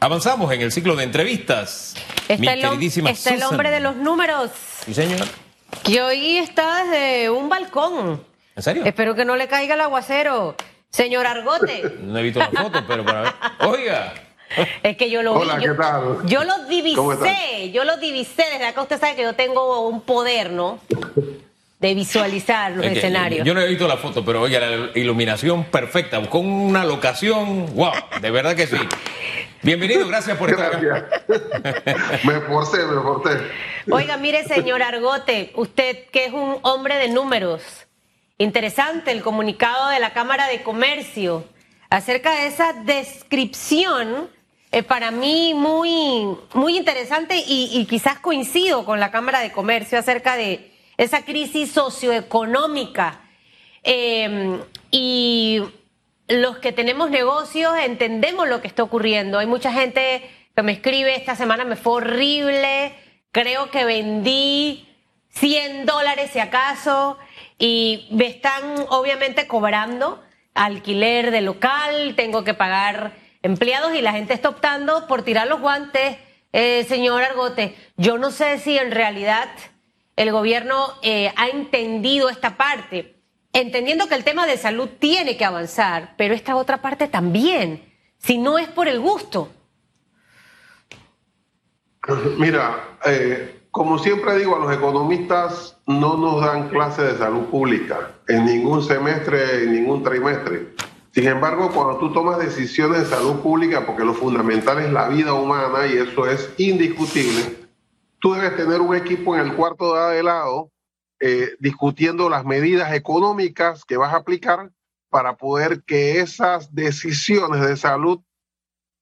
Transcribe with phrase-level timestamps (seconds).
[0.00, 1.94] Avanzamos en el ciclo de entrevistas.
[2.28, 4.50] Está, el, está el hombre de los números.
[4.84, 5.26] Sí, señor.
[5.82, 8.22] Que hoy está desde un balcón.
[8.54, 8.84] ¿En serio?
[8.84, 10.54] Espero que no le caiga el aguacero.
[10.90, 11.96] Señor Argote.
[12.00, 13.32] No he visto la foto, pero para ver.
[13.66, 14.14] Oiga.
[14.82, 15.64] Es que yo lo Hola, vi.
[15.64, 16.26] Yo, ¿qué tal?
[16.26, 17.70] yo lo divisé.
[17.72, 18.44] Yo lo divisé.
[18.52, 20.78] Desde acá usted sabe que yo tengo un poder, ¿no?
[21.78, 23.46] De visualizar los Es que escenarios.
[23.46, 27.92] Yo no he visto la foto, pero oiga, la iluminación perfecta, con una locación, wow,
[28.20, 28.76] de verdad que sí.
[29.62, 30.80] Bienvenido, gracias por estar acá.
[30.80, 32.24] Gracias.
[32.24, 33.38] me esforcé, me esforcé.
[33.90, 37.62] Oiga, mire, señor Argote, usted que es un hombre de números.
[38.38, 41.44] Interesante el comunicado de la Cámara de Comercio
[41.90, 44.30] acerca de esa descripción.
[44.72, 49.98] eh, para mí muy, muy interesante y, y quizás coincido con la Cámara de Comercio
[49.98, 53.20] acerca de esa crisis socioeconómica.
[53.82, 55.62] Eh, y
[56.28, 59.38] los que tenemos negocios entendemos lo que está ocurriendo.
[59.38, 62.92] Hay mucha gente que me escribe, esta semana me fue horrible,
[63.32, 64.86] creo que vendí
[65.30, 67.16] 100 dólares si acaso,
[67.58, 70.22] y me están obviamente cobrando
[70.54, 73.12] alquiler de local, tengo que pagar
[73.42, 76.16] empleados y la gente está optando por tirar los guantes.
[76.52, 79.48] Eh, señor Argote, yo no sé si en realidad
[80.18, 83.14] el gobierno eh, ha entendido esta parte
[83.52, 87.82] entendiendo que el tema de salud tiene que avanzar, pero esta otra parte también,
[88.18, 89.50] si no es por el gusto.
[92.38, 98.12] Mira, eh, como siempre digo, a los economistas no nos dan clase de salud pública
[98.26, 100.74] en ningún semestre, en ningún trimestre.
[101.12, 105.32] Sin embargo, cuando tú tomas decisiones de salud pública, porque lo fundamental es la vida
[105.34, 107.57] humana y eso es indiscutible,
[108.20, 110.70] tú debes tener un equipo en el cuarto de adelado
[111.20, 114.70] eh, discutiendo las medidas económicas que vas a aplicar
[115.10, 118.20] para poder que esas decisiones de salud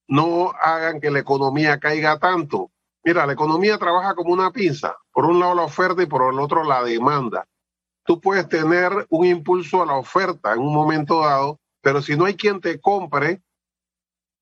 [0.07, 2.71] no hagan que la economía caiga tanto.
[3.03, 4.95] Mira, la economía trabaja como una pinza.
[5.11, 7.47] Por un lado la oferta y por el otro la demanda.
[8.03, 12.25] Tú puedes tener un impulso a la oferta en un momento dado, pero si no
[12.25, 13.41] hay quien te compre,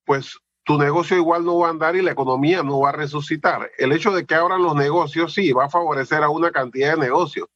[0.05, 3.71] pues tu negocio igual no va a andar y la economía no va a resucitar.
[3.77, 7.01] El hecho de que abran los negocios, sí, va a favorecer a una cantidad de
[7.01, 7.47] negocios,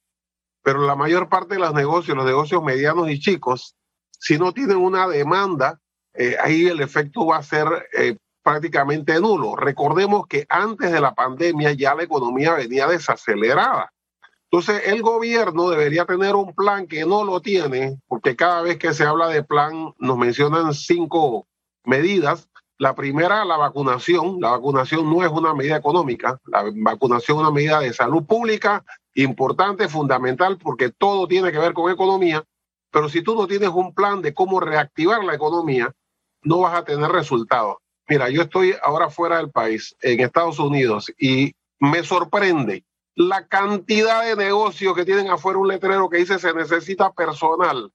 [0.62, 3.74] pero la mayor parte de los negocios, los negocios medianos y chicos,
[4.12, 5.80] si no tienen una demanda,
[6.14, 7.66] eh, ahí el efecto va a ser
[7.98, 9.56] eh, prácticamente nulo.
[9.56, 13.92] Recordemos que antes de la pandemia ya la economía venía desacelerada.
[14.52, 18.94] Entonces el gobierno debería tener un plan que no lo tiene, porque cada vez que
[18.94, 21.46] se habla de plan nos mencionan cinco
[21.84, 22.49] medidas.
[22.80, 24.40] La primera, la vacunación.
[24.40, 28.86] La vacunación no es una medida económica, la vacunación es una medida de salud pública
[29.12, 32.42] importante, fundamental, porque todo tiene que ver con economía.
[32.90, 35.92] Pero si tú no tienes un plan de cómo reactivar la economía,
[36.42, 37.76] no vas a tener resultados.
[38.08, 44.24] Mira, yo estoy ahora fuera del país, en Estados Unidos, y me sorprende la cantidad
[44.24, 47.92] de negocios que tienen afuera un letrero que dice se necesita personal.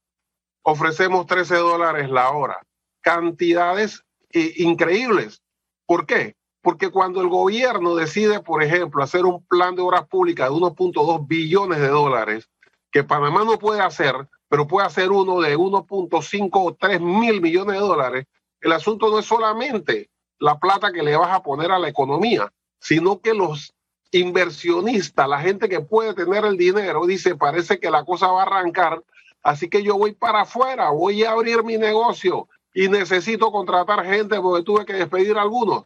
[0.62, 2.62] Ofrecemos 13 dólares la hora.
[3.02, 4.05] Cantidades
[4.36, 5.42] eh, increíbles.
[5.86, 6.36] ¿Por qué?
[6.62, 11.26] Porque cuando el gobierno decide, por ejemplo, hacer un plan de obras públicas de 1.2
[11.26, 12.50] billones de dólares,
[12.92, 17.76] que Panamá no puede hacer, pero puede hacer uno de 1.5 o 3 mil millones
[17.76, 18.26] de dólares,
[18.60, 22.52] el asunto no es solamente la plata que le vas a poner a la economía,
[22.78, 23.74] sino que los
[24.12, 28.48] inversionistas, la gente que puede tener el dinero, dice, parece que la cosa va a
[28.48, 29.02] arrancar,
[29.44, 34.40] así que yo voy para afuera, voy a abrir mi negocio y necesito contratar gente
[34.42, 35.86] porque tuve que despedir a algunos.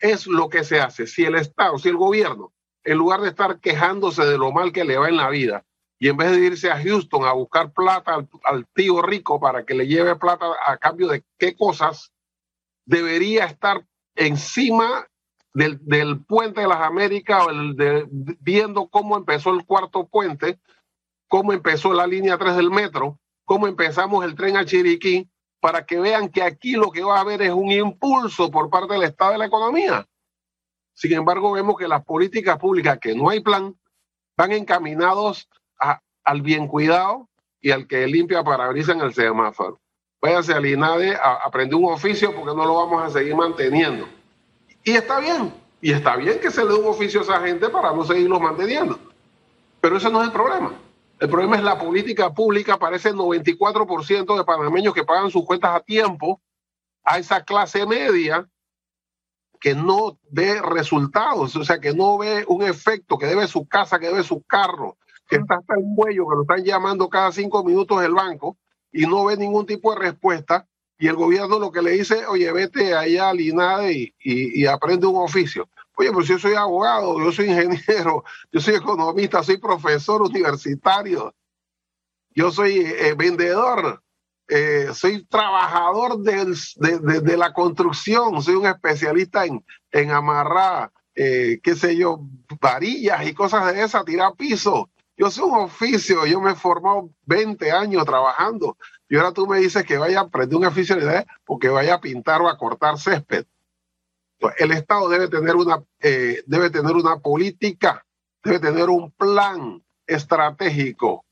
[0.00, 1.06] Es lo que se hace.
[1.06, 2.52] Si el Estado, si el gobierno,
[2.82, 5.64] en lugar de estar quejándose de lo mal que le va en la vida,
[6.00, 9.74] y en vez de irse a Houston a buscar plata al, tío rico para que
[9.74, 12.12] le lleve plata a cambio de qué cosas,
[12.84, 13.86] debería estar
[14.16, 15.06] encima
[15.54, 18.08] del, del puente de las Américas, el
[18.40, 20.58] viendo cómo empezó el cuarto puente,
[21.28, 25.28] cómo empezó la línea 3 del metro, cómo empezamos el tren a Chiriquí,
[25.60, 28.94] para que vean que aquí lo que va a haber es un impulso por parte
[28.94, 30.06] del Estado de la economía.
[30.94, 33.76] Sin embargo, vemos que las políticas públicas, que no hay plan,
[34.36, 35.48] van encaminados
[36.24, 37.28] al bien cuidado
[37.60, 39.80] y al que limpia parabrisas en el semáforo.
[40.20, 44.08] Váyase al INADE a un oficio porque no lo vamos a seguir manteniendo.
[44.82, 47.68] Y está bien, y está bien que se le dé un oficio a esa gente
[47.68, 48.98] para no seguirlos manteniendo.
[49.80, 50.72] Pero ese no es el problema.
[51.20, 55.74] El problema es la política pública para ese 94% de panameños que pagan sus cuentas
[55.74, 56.40] a tiempo,
[57.02, 58.48] a esa clase media
[59.60, 63.98] que no ve resultados, o sea, que no ve un efecto, que debe su casa,
[63.98, 64.96] que debe su carro,
[65.28, 68.56] que está hasta el cuello, que lo están llamando cada cinco minutos del banco
[68.92, 70.66] y no ve ningún tipo de respuesta.
[71.00, 75.22] y el gobierno lo que le dice, oye, vete allá al INADE y, aprende un
[75.22, 75.68] oficio.
[76.00, 78.22] Oye, si yo soy abogado, yo soy ingeniero,
[78.52, 81.34] yo soy economista, soy profesor universitario,
[82.30, 84.00] yo soy eh, vendedor,
[84.46, 91.96] eh, soy trabajador de, la construcción, soy un especialista en, en amarrar, eh, qué sé
[91.96, 92.20] yo,
[92.60, 94.88] varillas y cosas de esas, tirar piso.
[95.16, 98.76] Yo soy un oficio, yo me he formado 20 años trabajando.
[99.08, 101.94] Y ahora tú me dices que vaya a aprender un oficio de o que vaya
[101.94, 103.46] a pintar o a cortar césped.
[104.38, 108.04] Pues, el Estado debe tener una, eh, debe tener una política,
[108.42, 111.24] debe tener un plan estratégico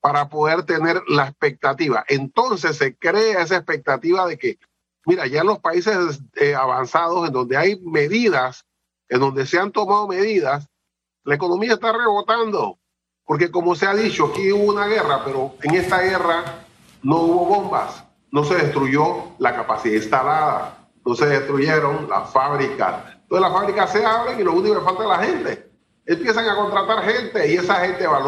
[0.00, 2.04] para poder tener la expectativa.
[2.08, 4.58] Entonces se crea esa expectativa de que,
[5.06, 8.64] mira, ya en los países eh, avanzados, en donde hay medidas,
[9.08, 10.68] en donde se han tomado medidas,
[11.24, 12.78] la economía está rebotando.
[13.24, 16.66] Porque como se ha dicho, aquí hubo una guerra, pero en esta guerra
[17.02, 20.79] no hubo bombas, no se destruyó la capacidad instalada,
[21.14, 23.04] se destruyeron las fábricas.
[23.22, 25.70] Entonces las fábricas se abren y lo único que falta es la gente.
[26.06, 28.18] Empiezan a contratar gente y esa gente va,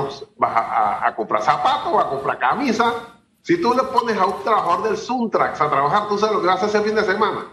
[1.06, 2.94] a, comprar zapatos, va a comprar camisas.
[3.42, 6.46] Si tú le pones a un trabajador del Suntrax a trabajar, tú sabes lo que
[6.46, 7.46] va a hacer ese fin de semana.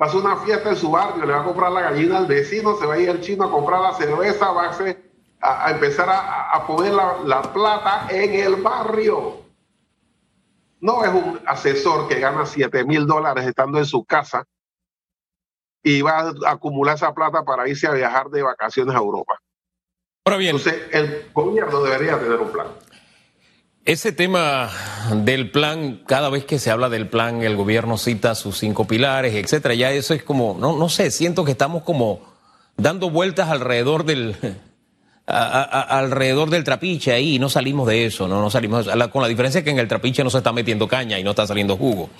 [0.00, 2.26] Va a hacer una fiesta en su barrio, le va a comprar la gallina al
[2.26, 5.04] vecino, se va a ir al chino a comprar la cerveza, va a hacer
[5.44, 9.43] a, empezar a, poner la, plata en el barrio.
[10.84, 14.44] No es un asesor que gana 7 mil dólares estando en su casa
[15.82, 19.40] y va a acumular esa plata para irse a viajar de vacaciones a Europa.
[20.26, 20.56] Ahora bien.
[20.56, 22.66] Entonces, el gobierno debería tener un plan.
[23.86, 24.68] Ese tema
[25.24, 29.32] del plan, cada vez que se habla del plan, el gobierno cita sus cinco pilares,
[29.34, 29.72] etcétera.
[29.72, 32.20] Ya eso es como, no, no sé, siento que estamos como
[32.76, 34.36] dando vueltas alrededor del,
[35.26, 39.70] alrededor del trapiche ahí no salimos de eso, no, no salimos con la diferencia que
[39.70, 42.10] en el trapiche no se está metiendo caña y no está saliendo jugo.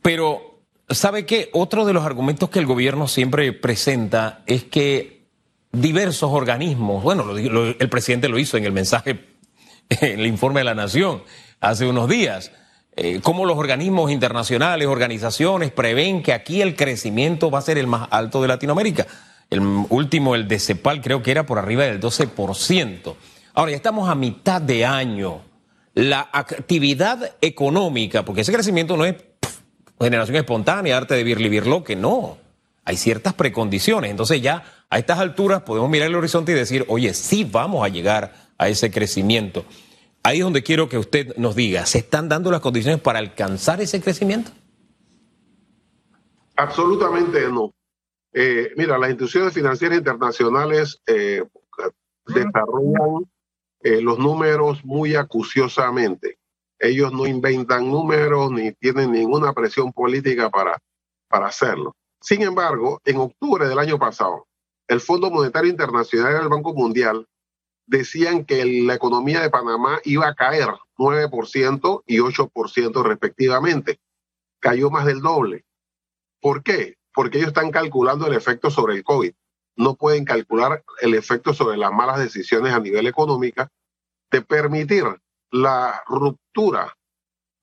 [0.00, 1.50] Pero, ¿sabe qué?
[1.52, 5.26] Otro de los argumentos que el gobierno siempre presenta es que
[5.72, 9.26] diversos organismos, bueno, el presidente lo hizo en el mensaje,
[9.88, 11.22] en el informe de la Nación
[11.60, 12.52] hace unos días,
[12.96, 17.86] eh, cómo los organismos internacionales, organizaciones prevén que aquí el crecimiento va a ser el
[17.86, 19.06] más alto de Latinoamérica.
[19.50, 23.14] El último, el de CEPAL, creo que era por arriba del 12%.
[23.54, 25.40] Ahora, ya estamos a mitad de año.
[25.94, 29.14] La actividad económica, porque ese crecimiento no es
[30.00, 32.38] generación espontánea, arte de birli que no.
[32.84, 34.10] Hay ciertas precondiciones.
[34.10, 37.88] Entonces ya a estas alturas podemos mirar el horizonte y decir, oye, sí vamos a
[37.88, 39.64] llegar a ese crecimiento.
[40.22, 43.80] Ahí es donde quiero que usted nos diga, ¿se están dando las condiciones para alcanzar
[43.80, 44.50] ese crecimiento?
[46.56, 47.72] Absolutamente no.
[48.38, 51.42] Eh, mira, las instituciones financieras internacionales eh,
[52.26, 53.24] desarrollan
[53.80, 56.38] eh, los números muy acuciosamente.
[56.78, 60.78] Ellos no inventan números ni tienen ninguna presión política para,
[61.28, 61.96] para hacerlo.
[62.20, 64.46] Sin embargo, en octubre del año pasado,
[64.86, 67.26] el Fondo Monetario Internacional y el Banco Mundial
[67.86, 70.68] decían que la economía de Panamá iba a caer
[70.98, 73.98] 9% y 8% respectivamente.
[74.60, 75.64] Cayó más del doble.
[76.42, 76.98] ¿Por qué?
[77.16, 79.32] Porque ellos están calculando el efecto sobre el COVID.
[79.76, 83.66] No pueden calcular el efecto sobre las malas decisiones a nivel económico
[84.30, 85.04] de permitir
[85.50, 86.94] la ruptura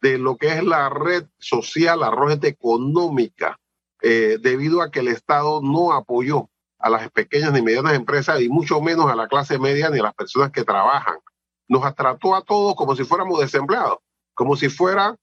[0.02, 3.60] de lo que es la red social, la red económica,
[4.02, 8.50] eh, debido a que el Estado no apoyó a las pequeñas y medianas empresas y
[8.50, 11.20] mucho menos a la clase media ni a las personas que trabajan.
[11.68, 14.00] Nos trató a todos como si fuéramos desempleados,
[14.34, 15.16] como si fuera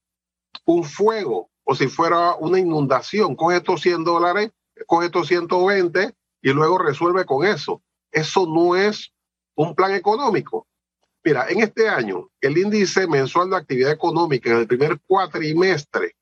[0.63, 4.51] un fuego o si fuera una inundación, coge estos 100 dólares,
[4.87, 7.81] coge estos 120 y luego resuelve con eso.
[8.11, 9.11] Eso no es
[9.55, 10.67] un plan económico.
[11.23, 16.15] Mira, en este año, el índice mensual de actividad económica en el primer cuatrimestre,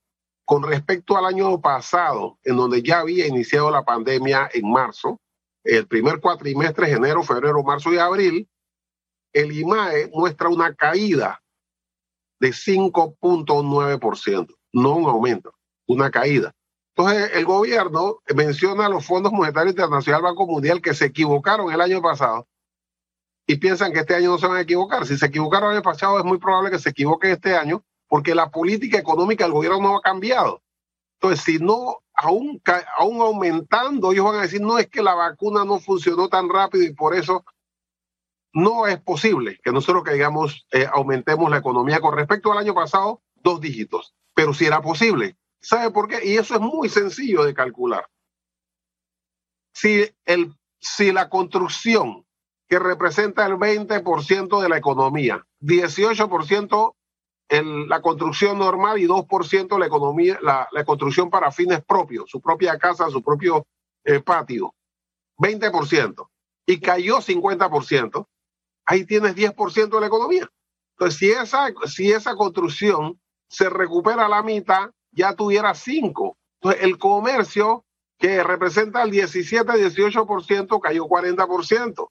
[0.43, 5.21] con respecto al año pasado, en donde ya había iniciado la pandemia en marzo,
[5.63, 8.49] el primer cuatrimestre, enero, febrero, marzo y abril,
[9.31, 11.41] el IMAE muestra una caída
[12.39, 15.53] de 5.9% no un aumento,
[15.87, 16.53] una caída.
[16.95, 22.01] Entonces, el gobierno menciona los fondos monetarios internacionales, Banco Mundial, que se equivocaron el año
[22.01, 22.47] pasado
[23.47, 25.05] y piensan que este año no se van a equivocar.
[25.05, 28.35] Si se equivocaron el año pasado, es muy probable que se equivoquen este año, porque
[28.35, 30.61] la política económica del gobierno no ha cambiado.
[31.21, 32.61] Entonces, si no, aún,
[32.97, 36.83] aún aumentando, ellos van a decir, no es que la vacuna no funcionó tan rápido
[36.83, 37.45] y por eso
[38.53, 42.73] no es posible que nosotros que digamos eh, aumentemos la economía con respecto al año
[42.73, 45.35] pasado dos dígitos pero si era posible.
[45.59, 46.21] ¿Sabe por qué?
[46.23, 48.07] Y eso es muy sencillo de calcular.
[49.73, 52.25] Si, el, si la construcción,
[52.69, 56.95] que representa el 20% de la economía, 18%
[57.89, 62.77] la construcción normal y 2% la economía, la, la, construcción para fines propios, su propia
[62.77, 63.67] casa, su propio
[64.05, 64.73] eh, patio.
[65.37, 66.29] 20%.
[66.65, 68.25] Y cayó 50%.
[68.85, 70.49] Ahí tienes 10% de la economía.
[70.93, 73.19] Entonces, si esa, si esa construcción
[73.49, 76.37] se recupera la mitad, ya tuviera 5.
[76.61, 77.85] Entonces, el comercio
[78.17, 82.09] que representa el 17-18% cayó 40%.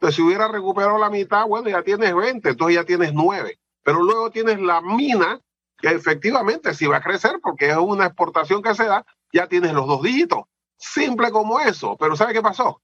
[0.00, 3.60] Entonces, si hubiera recuperado la mitad, bueno, ya tienes 20, entonces ya tienes 9.
[3.82, 5.40] Pero luego tienes la mina,
[5.78, 9.72] que efectivamente sí va a crecer porque es una exportación que se da, ya tienes
[9.72, 10.40] los dos dígitos.
[10.76, 11.96] Simple como eso.
[11.98, 12.82] Pero ¿sabe qué pasó?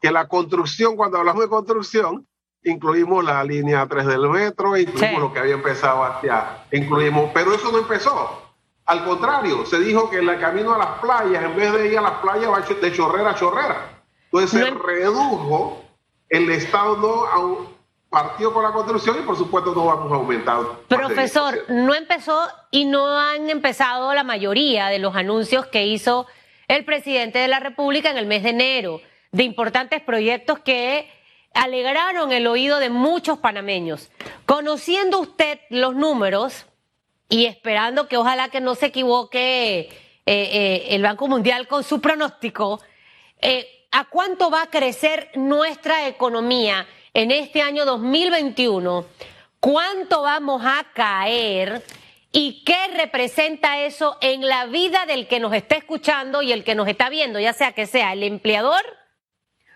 [0.00, 2.28] Que la construcción, cuando hablamos de construcción,
[2.64, 7.70] incluimos la línea 3 del metro, incluimos lo que había empezado hacia, incluimos, pero eso
[7.72, 8.42] no empezó.
[8.86, 12.02] Al contrario, se dijo que el camino a las playas, en vez de ir a
[12.02, 14.02] las playas, va de chorrera a chorrera.
[14.24, 15.84] Entonces se redujo
[16.28, 17.72] el Estado no a
[18.12, 20.60] partió con la construcción y por supuesto no vamos a aumentar.
[20.86, 26.26] Profesor, no empezó y no han empezado la mayoría de los anuncios que hizo
[26.68, 29.00] el presidente de la República en el mes de enero,
[29.30, 31.10] de importantes proyectos que
[31.54, 34.10] alegraron el oído de muchos panameños.
[34.46, 36.66] Conociendo usted los números
[37.28, 39.90] y esperando que ojalá que no se equivoque eh,
[40.26, 42.80] eh, el Banco Mundial con su pronóstico,
[43.40, 49.06] eh, ¿a cuánto va a crecer nuestra economía en este año 2021?
[49.60, 51.82] ¿Cuánto vamos a caer?
[52.32, 56.74] ¿Y qué representa eso en la vida del que nos está escuchando y el que
[56.74, 58.82] nos está viendo, ya sea que sea el empleador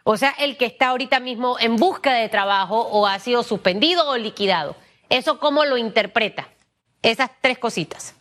[0.08, 4.08] o sea, el que está ahorita mismo en busca de trabajo o ha sido suspendido
[4.08, 4.76] o liquidado.
[5.08, 6.46] ¿Eso cómo lo interpreta?
[7.02, 8.14] Esas tres cositas.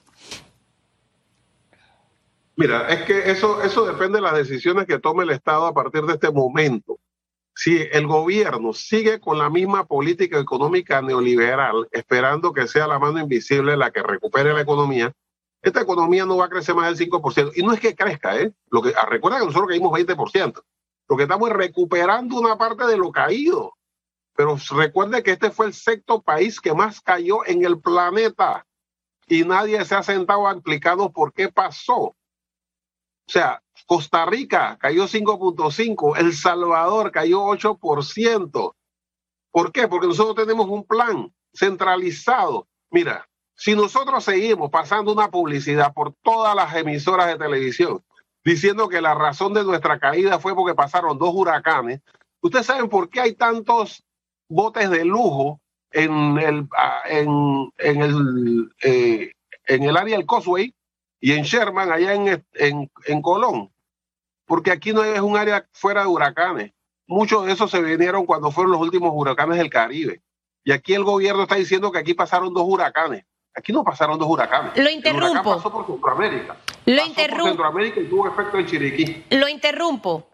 [2.56, 6.02] Mira, es que eso, eso depende de las decisiones que tome el Estado a partir
[6.06, 6.98] de este momento.
[7.54, 13.20] Si el gobierno sigue con la misma política económica neoliberal, esperando que sea la mano
[13.20, 15.14] invisible la que recupere la economía,
[15.62, 17.52] esta economía no va a crecer más del 5%.
[17.56, 18.52] Y no es que crezca, ¿eh?
[18.72, 20.64] Lo que, ah, recuerda que nosotros caímos 20%.
[21.08, 23.74] Lo que estamos es recuperando una parte de lo caído.
[24.36, 28.66] Pero recuerde que este fue el sexto país que más cayó en el planeta
[29.28, 31.96] y nadie se ha sentado a explicarnos por qué pasó.
[31.98, 32.16] O
[33.28, 38.76] sea, Costa Rica cayó 5.5, El Salvador cayó 8%.
[39.52, 39.88] ¿Por qué?
[39.88, 42.68] Porque nosotros tenemos un plan centralizado.
[42.92, 48.04] Mira, si nosotros seguimos pasando una publicidad por todas las emisoras de televisión
[48.46, 52.02] diciendo que la razón de nuestra caída fue porque pasaron dos huracanes.
[52.42, 54.06] ¿Ustedes saben por qué hay tantos
[54.48, 55.60] botes de lujo
[55.92, 59.32] en el, ah, en, en el, eh,
[59.66, 60.74] en el área del Causeway
[61.20, 63.74] y en Sherman, allá en, en, en Colón?
[64.46, 66.72] Porque aquí no es un área fuera de huracanes.
[67.08, 70.22] Muchos de esos se vinieron cuando fueron los últimos huracanes del Caribe.
[70.64, 73.26] Y aquí el gobierno está diciendo que aquí pasaron dos huracanes.
[73.56, 74.74] Aquí no pasaron dos huracanes.
[74.76, 75.56] Lo interrumpo.
[75.56, 76.58] pasó por Centroamérica.
[76.86, 77.48] Lo interrumpo.
[77.48, 79.24] Centroamérica y tuvo efecto en Chiriquí.
[79.30, 80.28] Lo interrumpo.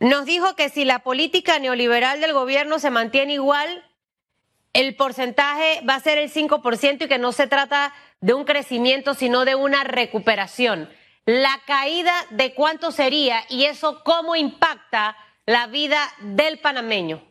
[0.00, 3.84] Nos dijo que si la política neoliberal del gobierno se mantiene igual,
[4.72, 9.14] el porcentaje va a ser el 5% y que no se trata de un crecimiento,
[9.14, 10.90] sino de una recuperación.
[11.26, 15.16] La caída de cuánto sería y eso cómo impacta
[15.46, 17.22] la vida del panameño.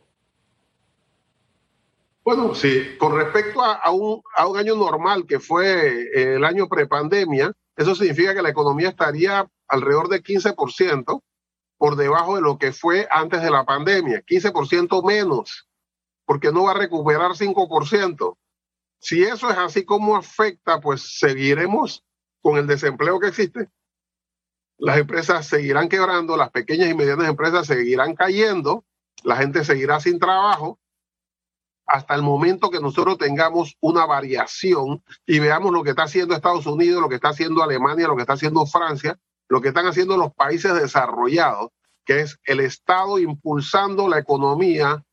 [2.24, 6.68] Bueno, sí, con respecto a, un, a un año normal que fue eh, el año
[6.68, 11.22] prepandemia, eso significa que la economía estaría alrededor de 15%
[11.76, 15.68] por debajo de lo que fue antes de la pandemia, 15% menos,
[16.24, 18.38] porque no va a recuperar 5%.
[19.00, 22.06] Si eso es así como afecta, pues seguiremos
[22.40, 23.68] con el desempleo que existe.
[24.78, 28.82] Las empresas seguirán quebrando, las pequeñas y medianas empresas seguirán cayendo,
[29.24, 30.78] la gente seguirá sin trabajo
[31.86, 36.66] hasta el momento que nosotros tengamos una variación y veamos lo que está haciendo Estados
[36.66, 40.16] Unidos, lo que está haciendo Alemania, lo que está haciendo Francia, lo que están haciendo
[40.16, 41.68] los países desarrollados,
[42.04, 45.04] que es el Estado impulsando la economía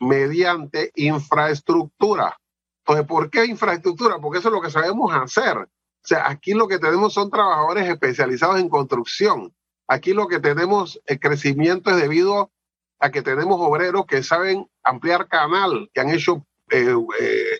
[0.00, 2.36] mediante infraestructura.
[2.80, 4.18] Entonces, ¿por qué infraestructura?
[4.18, 5.56] Porque eso es lo que sabemos hacer.
[5.58, 9.54] O sea, aquí lo que tenemos son trabajadores especializados en construcción.
[9.88, 12.50] Aquí lo que tenemos el crecimiento es debido
[12.98, 17.58] a que tenemos obreros que saben ampliar canal, que han hecho eh, eh,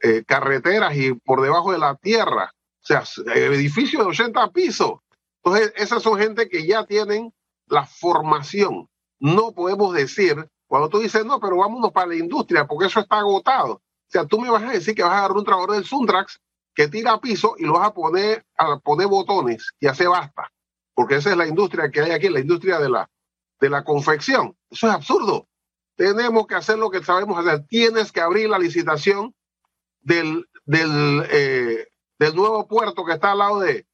[0.00, 3.02] eh, carreteras y por debajo de la tierra, o sea,
[3.34, 5.00] edificios de 80 pisos.
[5.42, 7.32] Entonces, esas son gente que ya tienen
[7.66, 8.88] la formación.
[9.18, 13.18] No podemos decir, cuando tú dices, no, pero vámonos para la industria, porque eso está
[13.18, 13.74] agotado.
[13.74, 16.38] O sea, tú me vas a decir que vas a agarrar un trabajador del Sundrax
[16.74, 20.52] que tira piso y lo vas a poner a poner botones y hace basta.
[20.94, 23.10] Porque esa es la industria que hay aquí, la industria de la,
[23.60, 24.56] de la confección.
[24.70, 25.48] Eso es absurdo.
[25.96, 27.66] Tenemos que hacer lo que sabemos hacer.
[27.68, 29.34] Tienes que abrir la licitación
[30.00, 33.86] del, del, eh, del nuevo puerto que está al lado de,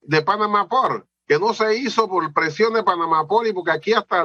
[0.00, 3.92] de Panamá Port, que no se hizo por presión de Panamá Port y porque aquí
[3.92, 4.22] hasta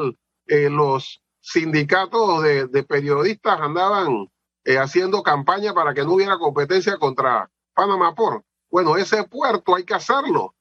[0.48, 4.27] eh, los sindicatos de, de periodistas andaban
[4.63, 8.45] eh, haciendo campaña para que no hubiera competencia contra Panamá Port.
[8.69, 10.43] Bueno, ese puerto hay que hacerlo.
[10.43, 10.55] O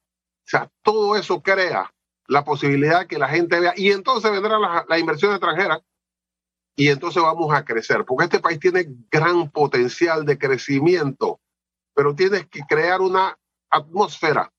[0.44, 1.92] sea, todo eso crea
[2.30, 4.56] la posibilidad que la gente vea y entonces vendrá
[4.86, 5.82] la, inversión extranjera
[6.76, 11.40] y entonces vamos a crecer, porque este país tiene gran potencial de crecimiento,
[11.92, 13.36] pero tienes que crear una
[13.68, 14.52] atmósfera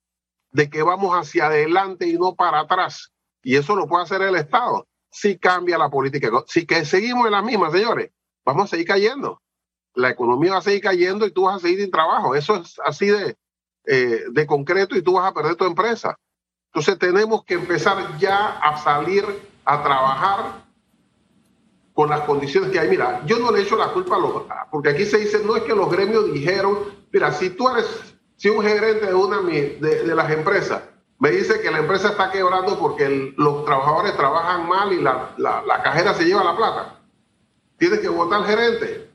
[0.52, 3.14] de que vamos hacia adelante y no para atrás.
[3.42, 6.30] Y eso lo puede hacer el Estado si cambia la política.
[6.48, 8.12] Si que seguimos en la misma, señores,
[8.46, 9.42] vamos a seguir cayendo.
[9.96, 12.36] La economía va a seguir cayendo y tú vas a seguir sin trabajo.
[12.36, 13.38] Eso es así de,
[13.86, 16.18] eh, de concreto y tú vas a perder tu empresa.
[16.74, 19.26] Entonces tenemos que empezar ya a salir
[19.66, 20.64] a trabajar
[21.94, 22.90] con las condiciones que hay.
[22.90, 25.64] Mira, yo no le echo la culpa a los, porque aquí se dice, no es
[25.64, 26.80] que los gremios dijeron,
[27.12, 30.82] mira, si tú eres, si un gerente de una de, las empresas
[31.20, 35.62] me dice que la empresa está quebrando porque los trabajadores trabajan mal y la, la,
[35.64, 37.00] la, cajera se lleva la plata,
[37.78, 39.12] tienes que votar al gerente.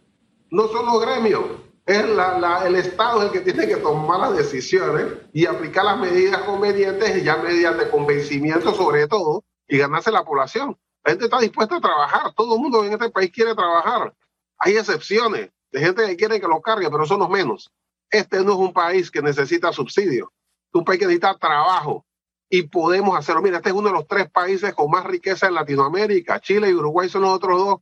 [0.50, 1.42] No son los gremios,
[1.86, 6.42] es la, el Estado el que tiene que tomar las decisiones y aplicar las medidas
[6.42, 10.76] convenientes y ya medidas de convencimiento sobre todo y ganarse la población.
[11.04, 14.12] La gente está dispuesta a trabajar, todo el mundo en este país quiere trabajar.
[14.58, 17.70] Hay excepciones de gente que quiere que lo cargue, pero son los menos.
[18.10, 22.04] Este no es un país que necesita subsidios, es un país que necesita trabajo
[22.48, 23.42] y podemos hacerlo.
[23.42, 26.40] Mira, este es uno de los tres países con más riqueza en Latinoamérica.
[26.40, 27.80] Chile y Uruguay son los otros dos.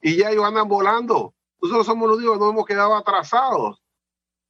[0.00, 1.34] Y ya ellos andan volando.
[1.62, 3.82] Nosotros somos los únicos que nos hemos quedado atrasados.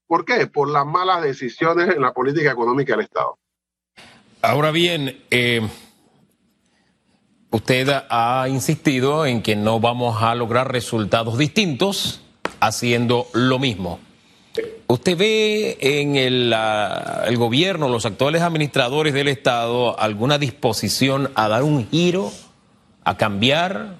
[0.06, 0.46] ¿Por qué?
[0.46, 3.38] Por las malas decisiones en la política económica del Estado.
[4.42, 5.68] Ahora bien, eh,
[7.52, 12.20] Usted ha insistido en que no vamos a lograr resultados distintos
[12.60, 13.98] haciendo lo mismo.
[14.86, 16.54] ¿Usted ve en el,
[17.26, 22.30] el, gobierno, los actuales administradores del Estado, alguna disposición a dar un giro,
[23.02, 23.96] a cambiar,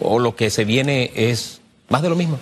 [0.00, 2.38] o lo que se viene es más de lo mismo?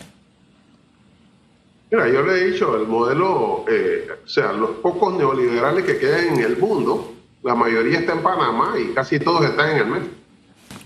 [1.91, 6.29] Mira, yo le he dicho, el modelo, eh, o sea, los pocos neoliberales que quedan
[6.29, 10.03] en el mundo, la mayoría está en Panamá y casi todos están en el mes.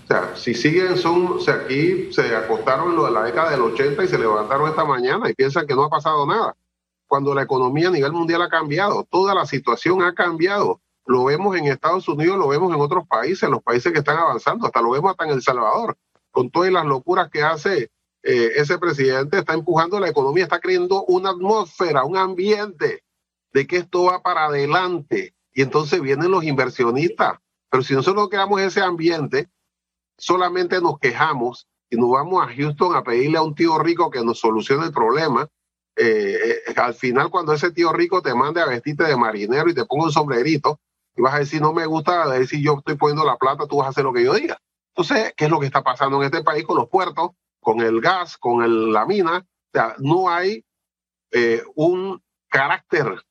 [0.03, 3.61] O sea, si siguen, son, o sea, aquí se acostaron lo de la década del
[3.61, 6.55] 80 y se levantaron esta mañana y piensan que no ha pasado nada.
[7.07, 10.81] Cuando la economía a nivel mundial ha cambiado, toda la situación ha cambiado.
[11.05, 14.65] Lo vemos en Estados Unidos, lo vemos en otros países, los países que están avanzando,
[14.65, 15.97] hasta lo vemos hasta en El Salvador,
[16.31, 17.91] con todas las locuras que hace
[18.29, 23.05] eh, ese presidente, está empujando la economía, está creando una atmósfera, un ambiente
[23.53, 25.33] de que esto va para adelante.
[25.53, 27.39] Y entonces vienen los inversionistas.
[27.69, 29.47] Pero si nosotros creamos ese ambiente,
[30.17, 34.21] solamente nos quejamos y nos vamos a Houston a pedirle a un tío rico que
[34.25, 35.47] nos solucione el problema.
[35.95, 39.73] Eh, eh, al final, cuando ese tío rico te mande a vestirte de marinero y
[39.73, 40.81] te ponga un sombrerito,
[41.15, 43.87] y vas a decir, no me gusta decir yo estoy poniendo la plata, tú vas
[43.87, 44.59] a hacer lo que yo diga.
[44.89, 47.31] Entonces, ¿qué es lo que está pasando en este país con los puertos,
[47.67, 49.39] con el gas, con el, la mina?
[49.39, 50.63] O sea, no hay
[51.31, 53.21] eh, un carácter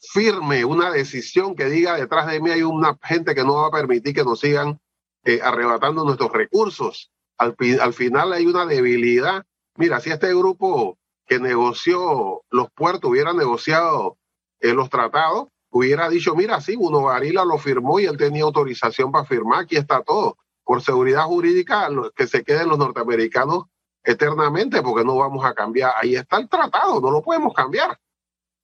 [0.00, 3.70] firme, una decisión que diga detrás de mí hay una gente que no va a
[3.70, 4.80] permitir que nos sigan
[5.26, 7.12] eh, arrebatando nuestros recursos.
[7.36, 9.44] Al, al final hay una debilidad.
[9.76, 10.96] Mira, si este grupo
[11.26, 14.16] que negoció los puertos hubiera negociado
[14.60, 19.12] eh, los tratados, hubiera dicho, mira, sí, uno Varila lo firmó y él tenía autorización
[19.12, 20.38] para firmar, aquí está todo.
[20.70, 23.64] Por seguridad jurídica, que se queden los norteamericanos
[24.04, 25.94] eternamente, porque no vamos a cambiar.
[25.96, 27.98] Ahí está el tratado, no lo podemos cambiar.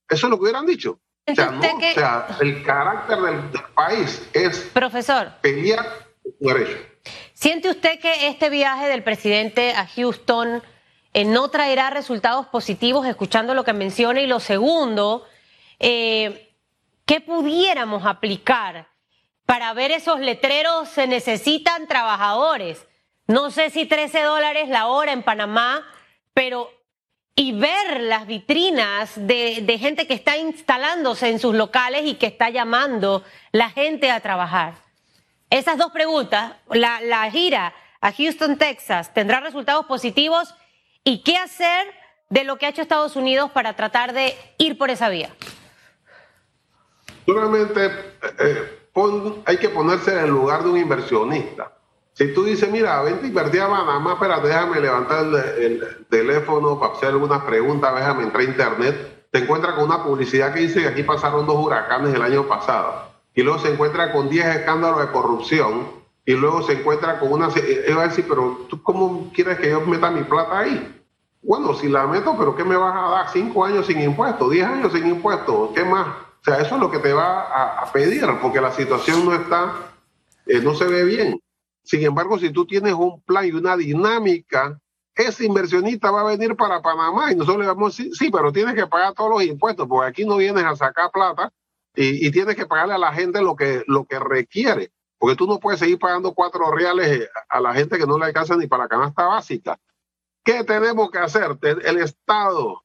[0.08, 1.00] Eso es lo que hubieran dicho.
[1.26, 1.90] O sea, no, que...
[1.90, 5.32] o sea el carácter del, del, país es Profesor.
[5.40, 5.84] pelear
[7.34, 10.62] ¿Siente usted que este viaje del presidente a Houston
[11.12, 14.20] eh, no traerá resultados positivos, escuchando lo que menciona?
[14.20, 15.24] Y lo segundo,
[15.80, 16.54] eh,
[17.04, 18.94] ¿qué pudiéramos aplicar
[19.46, 20.88] para ver esos letreros?
[20.88, 22.86] Se necesitan trabajadores.
[23.26, 25.84] No sé si 13 dólares la hora en Panamá,
[26.34, 26.70] pero
[27.38, 32.48] y ver las vitrinas de, gente que está instalándose en sus locales y que está
[32.48, 34.74] llamando la gente a trabajar.
[35.50, 40.54] Esas dos preguntas, la, gira a Houston, Texas, ¿tendrá resultados positivos?
[41.04, 41.86] ¿Y qué hacer
[42.30, 45.28] de lo que ha hecho Estados Unidos para tratar de ir por esa vía?
[47.26, 47.86] Solamente
[48.38, 48.85] eh,
[49.44, 51.72] hay que ponerse en el lugar de un inversionista.
[52.14, 56.94] Si tú dices, mira, vente invertir a Panamá, espérate, déjame levantar el, el, teléfono para
[56.94, 60.88] hacer algunas preguntas, déjame entrar a internet, te encuentras con una publicidad que dice que
[60.88, 63.02] aquí pasaron dos huracanes el año pasado
[63.34, 65.88] y luego se encuentra con 10 escándalos de corrupción
[66.24, 67.48] y luego se encuentra con una...
[67.48, 70.96] Él va a decir, pero ¿tú cómo quieres que yo meta mi plata ahí?
[71.46, 73.28] bueno, si la meto, pero ¿qué me vas a dar?
[73.30, 76.08] Cinco años sin impuestos, diez años sin impuestos, ¿qué más?
[76.46, 79.90] O sea, eso es lo que te va a, pedir, porque la situación no está,
[80.46, 81.40] eh, no se ve bien.
[81.82, 84.78] Sin embargo, si tú tienes un plan y una dinámica,
[85.16, 88.52] ese inversionista va a venir para Panamá y nosotros le vamos a decir, sí, pero
[88.52, 91.52] tienes que pagar todos los impuestos, porque aquí no vienes a sacar plata
[91.96, 95.58] y, tienes que pagarle a la gente lo que, lo que requiere, porque tú no
[95.58, 98.88] puedes seguir pagando cuatro reales a la gente que no le alcanza ni para la
[98.88, 99.80] canasta básica.
[100.44, 101.58] ¿Qué tenemos que hacer?
[101.62, 102.84] El Estado,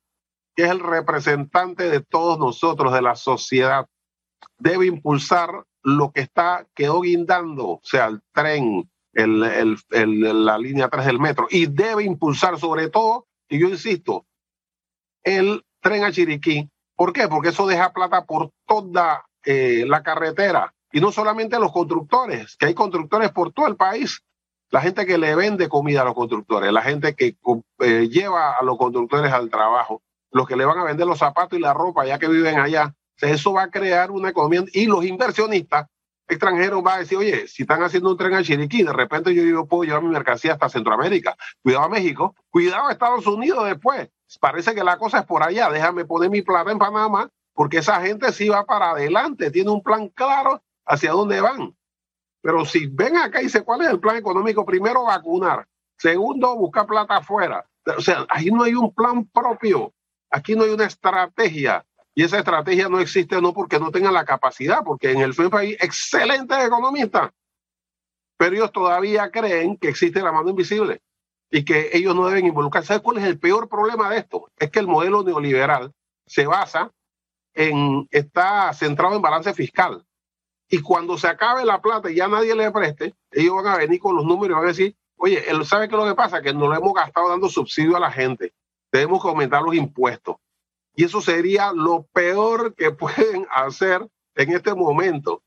[0.55, 3.87] que es el representante de todos nosotros, de la sociedad,
[4.57, 11.05] debe impulsar lo que está, quedó guindando, o sea, el tren, el, la línea 3
[11.05, 14.25] del metro, y debe impulsar sobre todo, y yo insisto,
[15.23, 16.69] el tren a Chiriquí.
[16.95, 17.27] ¿Por qué?
[17.27, 20.73] Porque eso deja plata por toda eh, la carretera.
[20.91, 24.21] Y no solamente los constructores, que hay constructores por todo el país.
[24.69, 27.35] La gente que le vende comida a los constructores, la gente que
[27.79, 30.01] eh, lleva a los constructores al trabajo,
[30.32, 32.96] los que le van a vender los zapatos y la ropa ya que viven allá.
[33.17, 35.88] eso va a crear una economía y los inversionistas
[36.28, 39.44] extranjeros van a decir, oye, si están haciendo un tren a Chiriquí, de repente yo,
[39.44, 41.36] yo puedo llevar mi mercancía hasta Centroamérica.
[41.62, 44.10] Cuidado a México, cuidado a Estados Unidos después.
[44.39, 45.70] Parece que la cosa es por allá.
[45.70, 49.84] Déjame poner mi plata en Panamá, porque esa gente sí va para adelante, tiene un
[49.84, 51.76] plan claro hacia dónde van.
[52.41, 55.67] Pero si ven acá y dice cuál es el plan económico, primero vacunar,
[55.98, 57.65] segundo buscar plata afuera.
[57.98, 59.94] O sea, ahí no hay un plan propio,
[60.32, 61.86] aquí no hay una estrategia.
[62.13, 65.54] Y esa estrategia no existe no porque no tengan la capacidad, porque en el FEMP
[65.54, 67.32] hay excelentes economistas,
[68.38, 71.02] pero ellos todavía creen que existe la mano invisible
[71.50, 72.88] y que ellos no deben involucrarse.
[72.88, 74.50] ¿Sabes cuál es el peor problema de esto?
[74.58, 75.94] Es que el modelo neoliberal
[76.26, 76.91] se basa
[77.54, 80.06] en, está centrado en balance fiscal.
[80.70, 84.00] Y cuando se acabe la plata y ya nadie le preste, ellos van a venir
[84.00, 86.54] con los números y van a decir, oye, él sabe que lo que pasa que
[86.54, 88.54] no lo hemos gastado dando subsidio a la gente.
[88.91, 90.36] Debemos aumentar los impuestos.
[90.93, 95.43] Y eso sería lo peor que pueden hacer en este momento.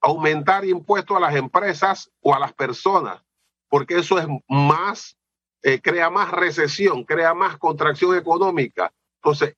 [0.00, 3.22] Aumentar impuestos a las empresas o a las personas,
[3.68, 5.16] porque eso es más,
[5.62, 8.92] eh, crea más recesión, crea más contracción económica.
[9.22, 9.54] Entonces,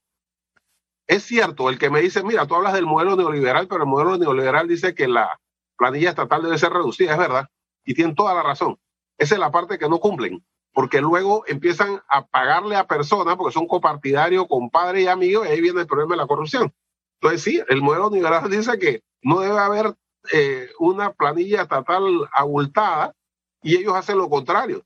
[1.06, 4.18] es cierto, el que me dice, mira, tú hablas del modelo neoliberal, pero el modelo
[4.18, 5.40] neoliberal dice que la
[5.76, 7.48] planilla estatal debe ser reducida, es verdad,
[7.84, 8.78] y tienen toda la razón.
[9.18, 13.54] Esa es la parte que no cumplen, porque luego empiezan a pagarle a personas, porque
[13.54, 16.74] son copartidarios, compadres y amigos, y ahí viene el problema de la corrupción.
[17.20, 19.94] Entonces, sí, el modelo neoliberal dice que no debe haber
[20.32, 23.14] eh, una planilla estatal abultada,
[23.62, 24.84] y ellos hacen lo contrario.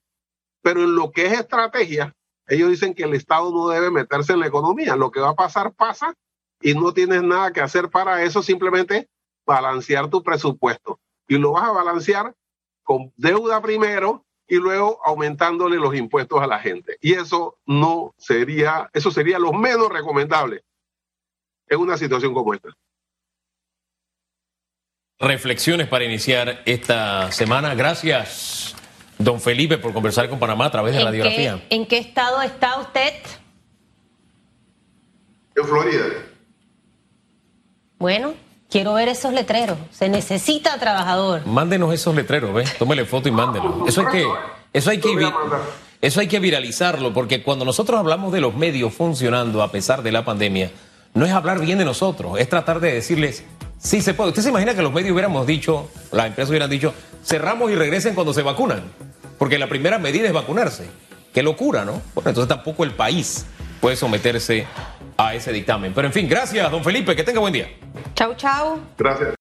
[0.63, 2.15] Pero en lo que es estrategia,
[2.47, 4.95] ellos dicen que el Estado no debe meterse en la economía.
[4.95, 6.15] Lo que va a pasar, pasa
[6.61, 9.09] y no tienes nada que hacer para eso, simplemente
[9.47, 11.01] balancear tu presupuesto.
[11.27, 12.35] Y lo vas a balancear
[12.85, 16.97] con deuda primero y luego aumentándole los impuestos a la gente.
[17.01, 20.65] Y eso no sería, eso sería lo menos recomendable
[21.69, 22.71] en una situación como esta.
[25.21, 27.75] Reflexiones para iniciar esta semana.
[27.75, 28.75] Gracias
[29.19, 31.63] don Felipe, por conversar con Panamá a través de la radiografía.
[31.71, 33.15] ¿En qué estado está usted?
[35.57, 36.05] En Florida.
[37.99, 38.35] Bueno,
[38.71, 39.79] quiero ver esos letreros.
[39.91, 41.47] Se necesita trabajador.
[41.47, 42.77] Mándenos esos letreros, ¿ves?
[42.79, 43.85] Tómele foto y mándelo.
[43.87, 44.27] Eso hay que,
[44.73, 45.33] eso hay que,
[46.01, 50.13] eso hay que viralizarlo, porque cuando nosotros hablamos de los medios funcionando a pesar de
[50.13, 50.71] la pandemia,
[51.15, 53.45] no es hablar bien de nosotros, es tratar de decirles,
[53.79, 54.31] sí se puede.
[54.31, 58.15] ¿Usted se imagina que los medios hubiéramos dicho, las empresas hubieran dicho, cerramos y regresen
[58.15, 58.83] cuando se vacunan?
[59.39, 60.87] Porque la primera medida es vacunarse.
[61.33, 62.03] Qué locura, ¿no?
[62.15, 63.47] Bueno, entonces tampoco el país
[63.81, 64.67] puede someterse
[65.19, 65.93] a ese dictamen.
[65.93, 67.69] Pero en fin, gracias, don Felipe, que tenga buen día.
[68.15, 68.81] Chau, chau.
[68.97, 69.35] Gracias.